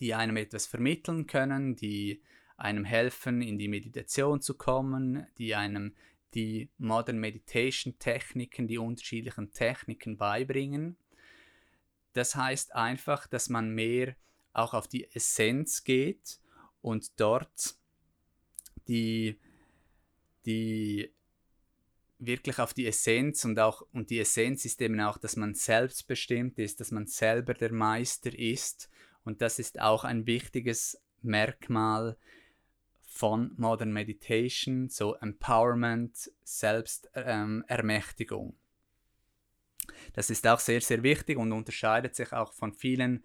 die 0.00 0.14
einem 0.14 0.36
etwas 0.36 0.66
vermitteln 0.66 1.26
können, 1.26 1.76
die 1.76 2.22
einem 2.56 2.84
helfen, 2.84 3.42
in 3.42 3.58
die 3.58 3.68
Meditation 3.68 4.40
zu 4.40 4.56
kommen, 4.56 5.26
die 5.38 5.54
einem 5.54 5.94
die 6.34 6.70
Modern 6.78 7.18
Meditation 7.18 7.98
Techniken, 7.98 8.68
die 8.68 8.78
unterschiedlichen 8.78 9.52
Techniken 9.52 10.16
beibringen. 10.16 10.96
Das 12.16 12.34
heißt 12.34 12.74
einfach, 12.74 13.26
dass 13.26 13.50
man 13.50 13.74
mehr 13.74 14.16
auch 14.54 14.72
auf 14.72 14.88
die 14.88 15.12
Essenz 15.12 15.84
geht 15.84 16.40
und 16.80 17.20
dort 17.20 17.76
die, 18.88 19.38
die 20.46 21.12
wirklich 22.18 22.58
auf 22.58 22.72
die 22.72 22.86
Essenz 22.86 23.44
und 23.44 23.58
auch 23.58 23.82
und 23.92 24.08
die 24.08 24.18
Essenz 24.18 24.64
ist 24.64 24.80
eben 24.80 24.98
auch, 25.00 25.18
dass 25.18 25.36
man 25.36 25.54
selbstbestimmt 25.54 26.58
ist, 26.58 26.80
dass 26.80 26.90
man 26.90 27.06
selber 27.06 27.52
der 27.52 27.74
Meister 27.74 28.32
ist 28.32 28.88
und 29.22 29.42
das 29.42 29.58
ist 29.58 29.78
auch 29.78 30.04
ein 30.04 30.26
wichtiges 30.26 30.98
Merkmal 31.20 32.16
von 33.02 33.52
Modern 33.58 33.92
Meditation, 33.92 34.88
so 34.88 35.16
Empowerment, 35.16 36.32
Selbstermächtigung. 36.44 38.48
Ähm, 38.48 38.56
das 40.12 40.30
ist 40.30 40.46
auch 40.46 40.60
sehr, 40.60 40.80
sehr 40.80 41.02
wichtig 41.02 41.38
und 41.38 41.52
unterscheidet 41.52 42.14
sich 42.14 42.32
auch 42.32 42.52
von 42.52 42.72
vielen 42.72 43.24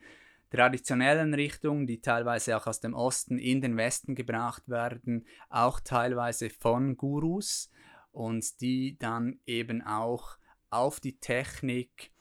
traditionellen 0.49 1.33
Richtungen, 1.33 1.87
die 1.87 2.01
teilweise 2.01 2.57
auch 2.57 2.67
aus 2.67 2.81
dem 2.81 2.93
Osten 2.93 3.39
in 3.39 3.61
den 3.61 3.77
Westen 3.77 4.15
gebracht 4.15 4.67
werden, 4.67 5.25
auch 5.49 5.79
teilweise 5.79 6.49
von 6.49 6.97
Gurus 6.97 7.71
und 8.11 8.59
die 8.59 8.97
dann 8.99 9.39
eben 9.45 9.81
auch 9.81 10.37
auf 10.69 10.99
die 10.99 11.19
Technik 11.19 12.11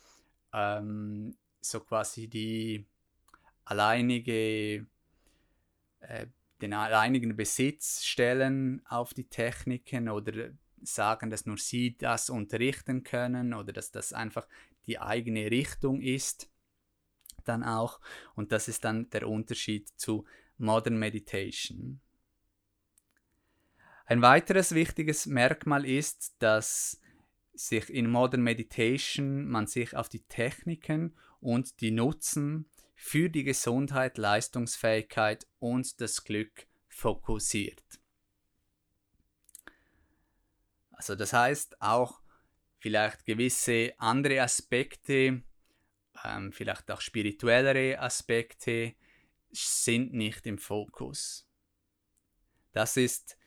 ähm, 0.52 1.36
so 1.60 1.80
quasi 1.80 2.28
die 2.28 2.86
alleinige 3.64 4.86
äh, 6.00 6.26
den 6.60 6.72
alleinigen 6.74 7.36
Besitz 7.36 8.04
stellen 8.04 8.82
auf 8.86 9.14
die 9.14 9.28
Techniken 9.28 10.08
oder 10.08 10.50
sagen, 10.82 11.30
dass 11.30 11.46
nur 11.46 11.58
sie 11.58 11.96
das 11.96 12.30
unterrichten 12.30 13.02
können 13.02 13.54
oder 13.54 13.72
dass 13.72 13.90
das 13.90 14.12
einfach 14.12 14.46
die 14.86 14.98
eigene 14.98 15.50
Richtung 15.50 16.00
ist 16.00 16.50
dann 17.44 17.62
auch. 17.64 18.00
Und 18.34 18.52
das 18.52 18.68
ist 18.68 18.84
dann 18.84 19.10
der 19.10 19.28
Unterschied 19.28 19.88
zu 19.96 20.24
Modern 20.58 20.98
Meditation. 20.98 22.00
Ein 24.06 24.22
weiteres 24.22 24.74
wichtiges 24.74 25.26
Merkmal 25.26 25.86
ist, 25.86 26.34
dass 26.40 27.00
sich 27.54 27.90
in 27.90 28.10
Modern 28.10 28.42
Meditation 28.42 29.46
man 29.46 29.66
sich 29.66 29.94
auf 29.96 30.08
die 30.08 30.22
Techniken 30.22 31.14
und 31.40 31.80
die 31.80 31.90
Nutzen 31.90 32.68
für 32.94 33.30
die 33.30 33.44
Gesundheit, 33.44 34.18
Leistungsfähigkeit 34.18 35.46
und 35.58 36.00
das 36.00 36.24
Glück 36.24 36.66
fokussiert. 36.88 37.99
Also 41.00 41.14
das 41.14 41.32
heißt 41.32 41.80
auch 41.80 42.20
vielleicht 42.76 43.24
gewisse 43.24 43.94
andere 43.96 44.42
Aspekte, 44.42 45.42
ähm, 46.22 46.52
vielleicht 46.52 46.90
auch 46.90 47.00
spirituellere 47.00 47.98
Aspekte 47.98 48.92
sind 49.50 50.12
nicht 50.12 50.46
im 50.46 50.58
Fokus. 50.58 51.48
Das 52.72 52.98
ist 52.98 53.38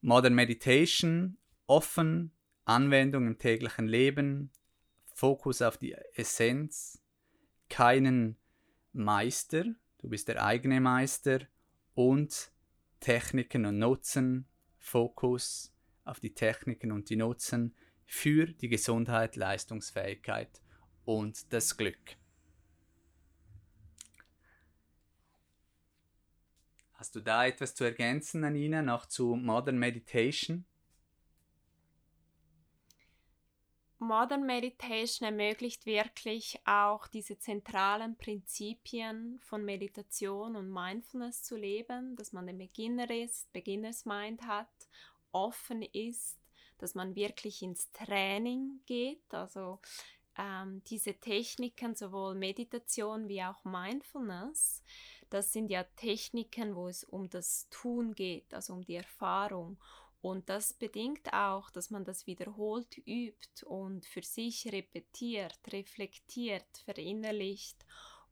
Modern 0.00 0.34
Meditation, 0.34 1.38
offen, 1.68 2.32
Anwendung 2.64 3.28
im 3.28 3.38
täglichen 3.38 3.86
Leben, 3.86 4.50
Fokus 5.14 5.62
auf 5.62 5.78
die 5.78 5.92
Essenz, 6.14 7.00
keinen 7.68 8.36
Meister, 8.92 9.66
du 9.98 10.08
bist 10.08 10.26
der 10.26 10.44
eigene 10.44 10.80
Meister 10.80 11.42
und 11.94 12.50
Techniken 12.98 13.66
und 13.66 13.78
Nutzen, 13.78 14.48
Fokus 14.80 15.72
auf 16.08 16.20
die 16.20 16.34
Techniken 16.34 16.92
und 16.92 17.10
die 17.10 17.16
Nutzen 17.16 17.74
für 18.06 18.46
die 18.46 18.68
Gesundheit, 18.68 19.36
Leistungsfähigkeit 19.36 20.62
und 21.04 21.52
das 21.52 21.76
Glück. 21.76 22.16
Hast 26.94 27.14
du 27.14 27.20
da 27.20 27.46
etwas 27.46 27.74
zu 27.74 27.84
ergänzen, 27.84 28.42
Anina, 28.42 28.82
noch 28.82 29.06
zu 29.06 29.36
Modern 29.36 29.78
Meditation? 29.78 30.64
Modern 34.00 34.46
Meditation 34.46 35.26
ermöglicht 35.26 35.84
wirklich 35.84 36.60
auch 36.64 37.08
diese 37.08 37.38
zentralen 37.38 38.16
Prinzipien 38.16 39.40
von 39.42 39.64
Meditation 39.64 40.56
und 40.56 40.70
Mindfulness 40.70 41.42
zu 41.42 41.56
leben, 41.56 42.14
dass 42.16 42.32
man 42.32 42.48
ein 42.48 42.58
Beginner 42.58 43.10
ist, 43.10 43.52
Beginners 43.52 44.04
Mind 44.04 44.42
hat, 44.42 44.68
offen 45.38 45.82
ist, 45.82 46.38
dass 46.78 46.94
man 46.94 47.14
wirklich 47.14 47.62
ins 47.62 47.90
Training 47.92 48.80
geht, 48.86 49.32
also 49.32 49.80
ähm, 50.36 50.82
diese 50.84 51.14
Techniken, 51.14 51.94
sowohl 51.94 52.34
Meditation 52.34 53.28
wie 53.28 53.42
auch 53.42 53.64
Mindfulness, 53.64 54.82
das 55.30 55.52
sind 55.52 55.70
ja 55.70 55.84
Techniken, 55.96 56.74
wo 56.74 56.88
es 56.88 57.04
um 57.04 57.28
das 57.28 57.68
Tun 57.70 58.14
geht, 58.14 58.54
also 58.54 58.72
um 58.74 58.82
die 58.82 58.94
Erfahrung. 58.94 59.78
Und 60.20 60.48
das 60.48 60.72
bedingt 60.72 61.32
auch, 61.32 61.70
dass 61.70 61.90
man 61.90 62.04
das 62.04 62.26
wiederholt 62.26 62.98
übt 63.06 63.64
und 63.64 64.04
für 64.04 64.22
sich 64.22 64.66
repetiert, 64.72 65.58
reflektiert, 65.68 66.66
verinnerlicht 66.84 67.84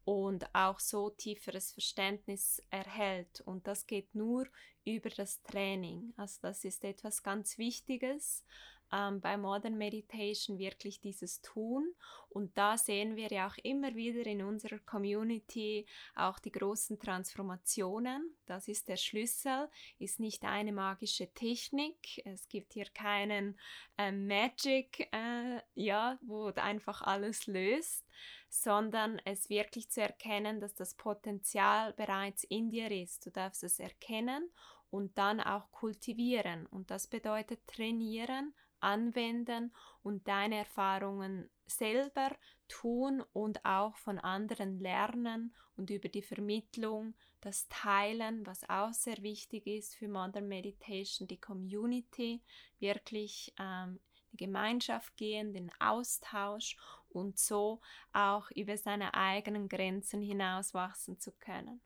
und 0.06 0.54
auch 0.54 0.78
so 0.78 1.10
tieferes 1.10 1.72
Verständnis 1.72 2.62
erhält. 2.70 3.40
Und 3.40 3.66
das 3.66 3.88
geht 3.88 4.14
nur 4.14 4.46
über 4.84 5.10
das 5.10 5.42
Training. 5.42 6.14
Also 6.16 6.38
das 6.42 6.64
ist 6.64 6.84
etwas 6.84 7.24
ganz 7.24 7.58
Wichtiges, 7.58 8.44
ähm, 8.92 9.20
bei 9.20 9.36
Modern 9.36 9.76
Meditation 9.76 10.58
wirklich 10.58 11.00
dieses 11.00 11.40
Tun. 11.42 11.94
Und 12.28 12.56
da 12.58 12.76
sehen 12.76 13.16
wir 13.16 13.28
ja 13.28 13.48
auch 13.48 13.56
immer 13.62 13.94
wieder 13.94 14.26
in 14.26 14.42
unserer 14.42 14.78
Community 14.80 15.86
auch 16.14 16.38
die 16.38 16.52
großen 16.52 16.98
Transformationen. 16.98 18.36
Das 18.46 18.68
ist 18.68 18.88
der 18.88 18.96
Schlüssel, 18.96 19.68
ist 19.98 20.20
nicht 20.20 20.44
eine 20.44 20.72
magische 20.72 21.32
Technik. 21.32 22.22
Es 22.24 22.48
gibt 22.48 22.74
hier 22.74 22.86
keinen 22.86 23.58
äh, 23.96 24.12
Magic, 24.12 25.08
äh, 25.12 25.60
ja, 25.74 26.18
wo 26.22 26.46
einfach 26.46 27.02
alles 27.02 27.46
löst, 27.46 28.04
sondern 28.48 29.20
es 29.24 29.48
wirklich 29.48 29.90
zu 29.90 30.02
erkennen, 30.02 30.60
dass 30.60 30.74
das 30.74 30.94
Potenzial 30.94 31.92
bereits 31.94 32.44
in 32.44 32.70
dir 32.70 32.90
ist. 32.90 33.26
Du 33.26 33.30
darfst 33.30 33.64
es 33.64 33.78
erkennen 33.78 34.50
und 34.90 35.16
dann 35.18 35.40
auch 35.40 35.70
kultivieren. 35.72 36.66
Und 36.66 36.90
das 36.90 37.06
bedeutet 37.06 37.66
trainieren, 37.66 38.54
anwenden 38.80 39.74
und 40.02 40.26
deine 40.28 40.58
Erfahrungen 40.58 41.50
selber 41.66 42.30
tun 42.68 43.22
und 43.32 43.64
auch 43.64 43.96
von 43.96 44.18
anderen 44.18 44.78
lernen 44.78 45.54
und 45.76 45.90
über 45.90 46.08
die 46.08 46.22
Vermittlung, 46.22 47.14
das 47.40 47.68
Teilen, 47.68 48.46
was 48.46 48.68
auch 48.68 48.92
sehr 48.92 49.22
wichtig 49.22 49.66
ist 49.66 49.94
für 49.94 50.08
Modern 50.08 50.48
Meditation, 50.48 51.28
die 51.28 51.40
Community, 51.40 52.42
wirklich 52.78 53.52
ähm, 53.58 54.00
die 54.32 54.36
Gemeinschaft 54.36 55.16
gehen, 55.16 55.52
den 55.52 55.70
Austausch 55.78 56.76
und 57.08 57.38
so 57.38 57.80
auch 58.12 58.50
über 58.52 58.76
seine 58.76 59.14
eigenen 59.14 59.68
Grenzen 59.68 60.22
hinaus 60.22 60.74
wachsen 60.74 61.18
zu 61.20 61.32
können. 61.32 61.80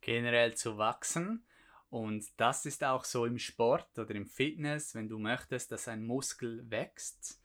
Generell 0.00 0.54
zu 0.54 0.78
wachsen 0.78 1.46
und 1.94 2.24
das 2.38 2.66
ist 2.66 2.82
auch 2.82 3.04
so 3.04 3.24
im 3.24 3.38
Sport 3.38 3.96
oder 4.00 4.16
im 4.16 4.26
Fitness, 4.26 4.96
wenn 4.96 5.08
du 5.08 5.16
möchtest, 5.16 5.70
dass 5.70 5.86
ein 5.86 6.04
Muskel 6.04 6.68
wächst, 6.68 7.40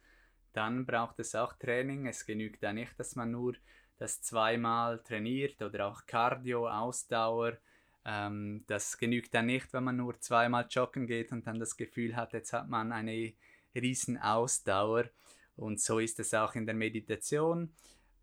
dann 0.53 0.87
braucht 0.87 1.19
es 1.19 1.35
auch 1.35 1.53
Training. 1.53 2.07
Es 2.07 2.25
genügt 2.25 2.63
da 2.63 2.73
nicht, 2.73 2.99
dass 2.99 3.15
man 3.15 3.29
nur 3.29 3.53
das 3.99 4.23
zweimal 4.23 5.03
trainiert 5.03 5.61
oder 5.61 5.85
auch 5.85 6.07
Cardio, 6.07 6.67
Ausdauer. 6.67 7.59
Ähm, 8.03 8.63
das 8.65 8.97
genügt 8.97 9.35
dann 9.35 9.45
nicht, 9.45 9.71
wenn 9.71 9.83
man 9.83 9.97
nur 9.97 10.19
zweimal 10.19 10.65
joggen 10.67 11.05
geht 11.05 11.31
und 11.31 11.45
dann 11.45 11.59
das 11.59 11.77
Gefühl 11.77 12.15
hat, 12.15 12.33
jetzt 12.33 12.51
hat 12.51 12.67
man 12.69 12.91
eine 12.91 13.33
riesen 13.75 14.17
Ausdauer. 14.17 15.11
Und 15.57 15.79
so 15.79 15.99
ist 15.99 16.19
es 16.19 16.33
auch 16.33 16.55
in 16.55 16.65
der 16.65 16.73
Meditation 16.73 17.71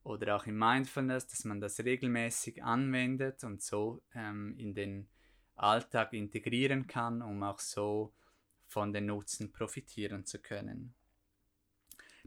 oder 0.03 0.35
auch 0.35 0.47
im 0.47 0.59
Mindfulness, 0.59 1.29
dass 1.29 1.45
man 1.45 1.61
das 1.61 1.79
regelmäßig 1.79 2.65
anwendet 2.65 3.45
und 3.45 3.63
so 3.63 4.03
ähm, 4.13 4.57
in 4.59 4.75
den 4.75 5.09
Alltag 5.57 6.13
integrieren 6.13 6.87
kann, 6.87 7.23
um 7.23 7.43
auch 7.43 7.59
so 7.59 8.13
von 8.67 8.93
den 8.93 9.07
Nutzen 9.07 9.53
profitieren 9.53 10.25
zu 10.25 10.39
können. 10.39 10.95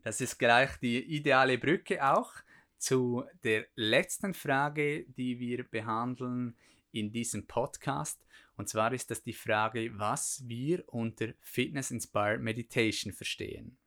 Das 0.01 0.21
ist 0.21 0.37
gleich 0.37 0.77
die 0.77 1.03
ideale 1.03 1.57
Brücke 1.57 2.03
auch 2.05 2.33
zu 2.77 3.25
der 3.43 3.67
letzten 3.75 4.33
Frage, 4.33 5.03
die 5.05 5.39
wir 5.39 5.63
behandeln 5.63 6.55
in 6.91 7.11
diesem 7.11 7.45
Podcast. 7.45 8.25
Und 8.55 8.69
zwar 8.69 8.93
ist 8.93 9.11
das 9.11 9.21
die 9.21 9.33
Frage, 9.33 9.91
was 9.99 10.47
wir 10.47 10.83
unter 10.87 11.33
Fitness 11.41 11.91
Inspired 11.91 12.41
Meditation 12.41 13.13
verstehen. 13.13 13.77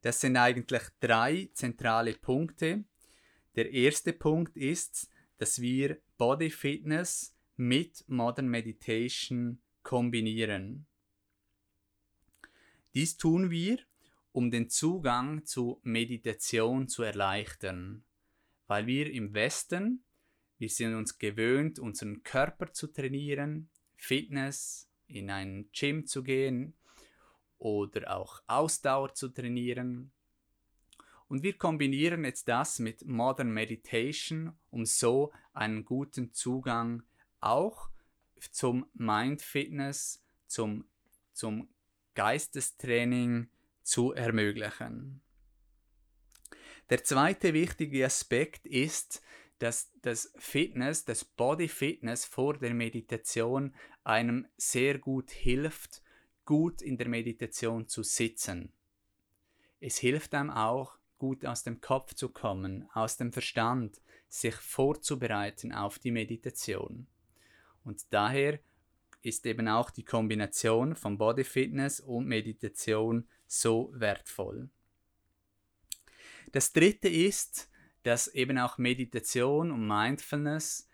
Das 0.00 0.20
sind 0.20 0.36
eigentlich 0.36 0.82
drei 1.00 1.50
zentrale 1.52 2.14
Punkte. 2.14 2.84
Der 3.54 3.70
erste 3.72 4.12
Punkt 4.12 4.56
ist, 4.56 5.10
dass 5.38 5.60
wir 5.60 5.98
Body 6.16 6.50
Fitness 6.50 7.35
mit 7.56 8.04
Modern 8.08 8.48
Meditation 8.48 9.60
kombinieren. 9.82 10.86
Dies 12.94 13.16
tun 13.16 13.50
wir, 13.50 13.78
um 14.32 14.50
den 14.50 14.68
Zugang 14.68 15.44
zu 15.46 15.80
Meditation 15.82 16.88
zu 16.88 17.02
erleichtern, 17.02 18.04
weil 18.66 18.86
wir 18.86 19.10
im 19.10 19.32
Westen, 19.34 20.04
wir 20.58 20.68
sind 20.68 20.94
uns 20.94 21.18
gewöhnt, 21.18 21.78
unseren 21.78 22.22
Körper 22.22 22.72
zu 22.72 22.88
trainieren, 22.88 23.70
Fitness, 23.96 24.88
in 25.06 25.30
ein 25.30 25.70
Gym 25.72 26.06
zu 26.06 26.22
gehen 26.22 26.74
oder 27.58 28.16
auch 28.16 28.42
Ausdauer 28.46 29.14
zu 29.14 29.28
trainieren. 29.28 30.10
Und 31.28 31.42
wir 31.42 31.56
kombinieren 31.56 32.24
jetzt 32.24 32.48
das 32.48 32.78
mit 32.78 33.06
Modern 33.06 33.50
Meditation, 33.50 34.52
um 34.70 34.84
so 34.84 35.32
einen 35.52 35.84
guten 35.84 36.32
Zugang 36.32 37.00
zu 37.00 37.15
auch 37.40 37.90
zum 38.52 38.86
Mind 38.94 39.42
Fitness, 39.42 40.22
zum, 40.46 40.84
zum 41.32 41.68
Geistestraining 42.14 43.48
zu 43.82 44.12
ermöglichen. 44.12 45.20
Der 46.90 47.02
zweite 47.02 47.52
wichtige 47.52 48.04
Aspekt 48.04 48.66
ist, 48.66 49.20
dass 49.58 49.90
das 50.02 50.32
Fitness, 50.36 51.04
das 51.04 51.24
Body 51.24 51.68
Fitness 51.68 52.24
vor 52.24 52.58
der 52.58 52.74
Meditation 52.74 53.74
einem 54.04 54.46
sehr 54.56 54.98
gut 54.98 55.30
hilft, 55.30 56.02
gut 56.44 56.82
in 56.82 56.96
der 56.96 57.08
Meditation 57.08 57.88
zu 57.88 58.02
sitzen. 58.02 58.72
Es 59.80 59.98
hilft 59.98 60.34
einem 60.34 60.50
auch, 60.50 60.98
gut 61.18 61.44
aus 61.46 61.62
dem 61.62 61.80
Kopf 61.80 62.14
zu 62.14 62.28
kommen, 62.28 62.88
aus 62.92 63.16
dem 63.16 63.32
Verstand, 63.32 64.00
sich 64.28 64.54
vorzubereiten 64.54 65.72
auf 65.72 65.98
die 65.98 66.10
Meditation. 66.10 67.06
Und 67.86 68.12
daher 68.12 68.58
ist 69.22 69.46
eben 69.46 69.68
auch 69.68 69.90
die 69.90 70.04
Kombination 70.04 70.96
von 70.96 71.18
Body 71.18 71.44
Fitness 71.44 72.00
und 72.00 72.26
Meditation 72.26 73.28
so 73.46 73.92
wertvoll. 73.94 74.68
Das 76.50 76.72
dritte 76.72 77.08
ist, 77.08 77.70
dass 78.02 78.26
eben 78.26 78.58
auch 78.58 78.76
Meditation 78.78 79.70
und 79.70 79.86
Mindfulness 79.86 80.88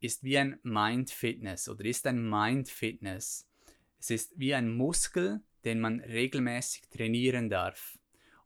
ist 0.00 0.22
wie 0.22 0.36
ein 0.36 0.60
Mind 0.62 1.10
Fitness 1.10 1.66
oder 1.66 1.84
ist 1.86 2.06
ein 2.06 2.28
Mind 2.28 2.68
Fitness. 2.68 3.48
Es 3.98 4.10
ist 4.10 4.38
wie 4.38 4.54
ein 4.54 4.70
Muskel, 4.70 5.40
den 5.64 5.80
man 5.80 6.00
regelmäßig 6.00 6.90
trainieren 6.90 7.48
darf. 7.48 7.98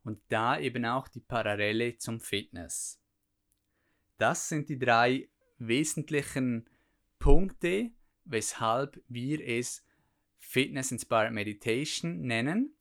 Und 0.03 0.21
da 0.29 0.57
eben 0.57 0.85
auch 0.85 1.09
die 1.09 1.19
Parallele 1.21 1.97
zum 1.97 2.21
Fitness. 2.21 3.01
Das 4.17 4.47
sind 4.47 4.69
die 4.69 4.79
drei 4.79 5.29
wesentlichen 5.57 6.69
Punkte, 7.23 7.89
weshalb 8.25 9.01
wir 9.07 9.39
es 9.47 9.81
Fitness 10.39 10.91
Inspired 10.91 11.31
Meditation 11.31 12.19
nennen. 12.19 12.75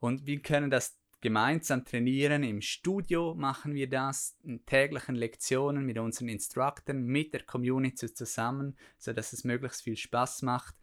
Und 0.00 0.26
wir 0.26 0.40
können 0.40 0.70
das 0.70 0.98
gemeinsam 1.20 1.84
trainieren. 1.84 2.42
Im 2.42 2.62
Studio 2.62 3.34
machen 3.34 3.74
wir 3.74 3.86
das, 3.86 4.38
in 4.42 4.64
täglichen 4.64 5.14
Lektionen 5.14 5.84
mit 5.84 5.98
unseren 5.98 6.30
Instructoren, 6.30 7.04
mit 7.04 7.34
der 7.34 7.42
Community 7.42 8.10
zusammen, 8.14 8.78
sodass 8.96 9.34
es 9.34 9.44
möglichst 9.44 9.82
viel 9.82 9.98
Spaß 9.98 10.40
macht. 10.40 10.74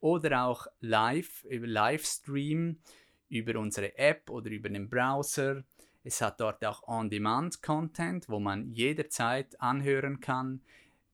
Oder 0.00 0.44
auch 0.44 0.66
live, 0.80 1.44
über 1.44 1.66
Livestream, 1.66 2.82
über 3.30 3.58
unsere 3.58 3.96
App 3.96 4.28
oder 4.28 4.50
über 4.50 4.68
den 4.68 4.90
Browser. 4.90 5.64
Es 6.04 6.20
hat 6.20 6.38
dort 6.38 6.62
auch 6.66 6.86
On-Demand-Content, 6.86 8.28
wo 8.28 8.40
man 8.40 8.70
jederzeit 8.72 9.58
anhören 9.58 10.20
kann 10.20 10.60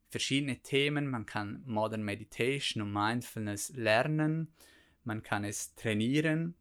verschiedene 0.08 0.60
Themen. 0.60 1.08
Man 1.08 1.26
kann 1.26 1.62
Modern 1.66 2.02
Meditation 2.02 2.82
und 2.82 2.92
Mindfulness 2.92 3.70
lernen. 3.70 4.52
Man 5.04 5.22
kann 5.22 5.44
es 5.44 5.74
trainieren. 5.74 6.54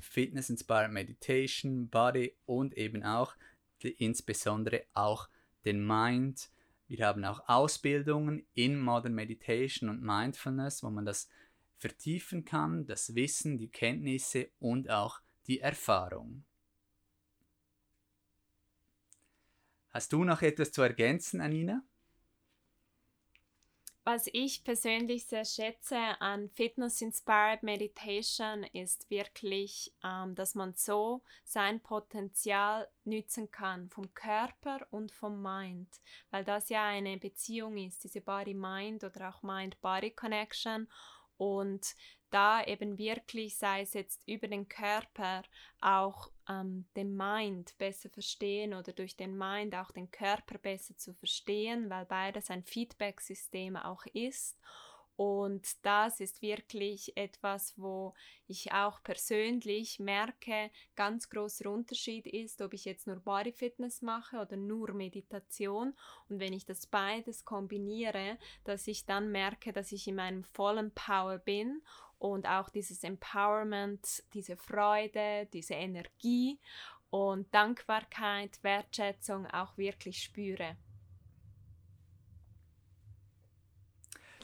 Fitness 0.00 0.50
Inspired 0.50 0.92
Meditation, 0.92 1.88
Body 1.88 2.36
und 2.44 2.76
eben 2.76 3.02
auch 3.02 3.34
die, 3.82 3.92
insbesondere 3.92 4.84
auch 4.94 5.28
den 5.64 5.84
Mind 5.86 6.50
Wir 6.88 7.06
haben 7.06 7.24
auch 7.24 7.48
Ausbildungen 7.48 8.46
in 8.54 8.78
Modern 8.78 9.14
Meditation 9.14 9.88
und 9.88 10.02
Mindfulness, 10.02 10.84
wo 10.84 10.90
man 10.90 11.04
das 11.04 11.28
vertiefen 11.78 12.44
kann, 12.44 12.86
das 12.86 13.14
Wissen, 13.14 13.58
die 13.58 13.68
Kenntnisse 13.68 14.50
und 14.60 14.88
auch 14.88 15.20
die 15.48 15.60
Erfahrung. 15.60 16.44
Hast 19.90 20.12
du 20.12 20.24
noch 20.24 20.42
etwas 20.42 20.72
zu 20.72 20.82
ergänzen, 20.82 21.40
Anina? 21.40 21.82
Was 24.08 24.28
ich 24.32 24.62
persönlich 24.62 25.26
sehr 25.26 25.44
schätze 25.44 25.98
an 26.20 26.48
Fitness 26.50 27.00
Inspired 27.00 27.64
Meditation 27.64 28.62
ist 28.62 29.10
wirklich, 29.10 29.92
ähm, 30.04 30.36
dass 30.36 30.54
man 30.54 30.74
so 30.74 31.24
sein 31.42 31.80
Potenzial 31.80 32.88
nützen 33.02 33.50
kann 33.50 33.90
vom 33.90 34.14
Körper 34.14 34.86
und 34.92 35.10
vom 35.10 35.42
Mind, 35.42 35.88
weil 36.30 36.44
das 36.44 36.68
ja 36.68 36.86
eine 36.86 37.16
Beziehung 37.16 37.76
ist, 37.78 38.04
diese 38.04 38.20
Body-Mind 38.20 39.02
oder 39.02 39.28
auch 39.30 39.42
Mind-Body-Connection 39.42 40.88
und 41.36 41.96
da 42.30 42.62
eben 42.62 42.98
wirklich, 42.98 43.58
sei 43.58 43.80
es 43.80 43.92
jetzt 43.92 44.22
über 44.28 44.46
den 44.46 44.68
Körper, 44.68 45.42
auch 45.80 46.30
ähm, 46.48 46.86
den 46.96 47.16
Mind 47.16 47.76
besser 47.78 48.08
verstehen 48.10 48.74
oder 48.74 48.92
durch 48.92 49.16
den 49.16 49.36
Mind 49.36 49.74
auch 49.74 49.90
den 49.90 50.10
Körper 50.10 50.58
besser 50.58 50.96
zu 50.96 51.14
verstehen, 51.14 51.90
weil 51.90 52.04
beides 52.06 52.50
ein 52.50 52.62
Feedback-System 52.62 53.76
auch 53.76 54.04
ist. 54.12 54.58
Und 55.16 55.66
das 55.82 56.20
ist 56.20 56.42
wirklich 56.42 57.16
etwas, 57.16 57.72
wo 57.78 58.12
ich 58.46 58.72
auch 58.72 59.02
persönlich 59.02 59.98
merke, 59.98 60.70
ganz 60.94 61.30
großer 61.30 61.70
Unterschied 61.70 62.26
ist, 62.26 62.60
ob 62.60 62.74
ich 62.74 62.84
jetzt 62.84 63.06
nur 63.06 63.16
Body 63.16 63.52
Fitness 63.52 64.02
mache 64.02 64.38
oder 64.38 64.58
nur 64.58 64.92
Meditation. 64.92 65.94
Und 66.28 66.38
wenn 66.38 66.52
ich 66.52 66.66
das 66.66 66.86
beides 66.86 67.46
kombiniere, 67.46 68.36
dass 68.64 68.86
ich 68.86 69.06
dann 69.06 69.32
merke, 69.32 69.72
dass 69.72 69.90
ich 69.90 70.06
in 70.06 70.16
meinem 70.16 70.44
vollen 70.44 70.90
Power 70.90 71.38
bin 71.38 71.80
und 72.18 72.46
auch 72.46 72.68
dieses 72.68 73.02
Empowerment, 73.04 74.22
diese 74.34 74.56
Freude, 74.56 75.46
diese 75.52 75.74
Energie 75.74 76.58
und 77.10 77.52
Dankbarkeit, 77.54 78.58
Wertschätzung 78.62 79.46
auch 79.46 79.76
wirklich 79.76 80.22
spüre. 80.22 80.76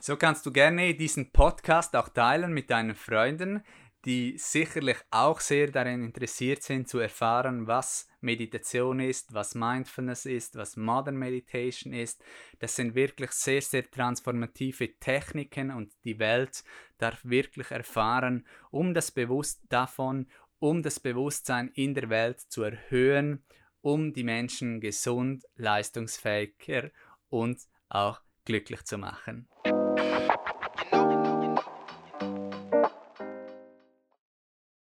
So 0.01 0.17
kannst 0.17 0.45
du 0.47 0.51
gerne 0.51 0.95
diesen 0.95 1.31
Podcast 1.31 1.95
auch 1.95 2.09
teilen 2.09 2.53
mit 2.53 2.71
deinen 2.71 2.97
Freunden, 2.97 3.63
die 4.05 4.37
sicherlich 4.37 4.97
auch 5.11 5.41
sehr 5.41 5.71
daran 5.71 6.03
interessiert 6.03 6.63
sind 6.63 6.89
zu 6.89 6.99
erfahren, 6.99 7.67
was 7.67 8.09
Meditation 8.21 9.01
ist, 9.01 9.33
was 9.33 9.55
Mindfulness 9.55 10.27
ist, 10.27 10.57
was 10.57 10.77
Modern 10.77 11.17
Meditation 11.17 11.93
ist. 11.93 12.23
Das 12.59 12.75
sind 12.75 12.95
wirklich 12.95 13.31
sehr, 13.31 13.63
sehr 13.63 13.89
transformative 13.89 14.99
Techniken 14.99 15.71
und 15.71 15.93
die 16.05 16.19
Welt 16.19 16.65
darf 16.99 17.21
wirklich 17.25 17.71
erfahren, 17.71 18.47
um 18.71 18.95
das 18.95 19.11
Bewusst 19.11 19.63
davon, 19.69 20.27
um 20.59 20.83
das 20.83 20.99
Bewusstsein 21.01 21.69
in 21.75 21.95
der 21.95 22.09
Welt 22.09 22.41
zu 22.41 22.63
erhöhen, 22.63 23.45
um 23.81 24.13
die 24.13 24.25
Menschen 24.25 24.81
gesund, 24.81 25.45
leistungsfähiger 25.57 26.91
und 27.29 27.61
auch 27.89 28.21
glücklich 28.45 28.85
zu 28.85 28.99
machen. 28.99 29.49